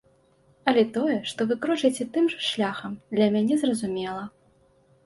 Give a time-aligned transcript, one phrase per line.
[0.71, 4.27] Але тое, што вы крочыце тым жа шляхам, для мяне зразумела.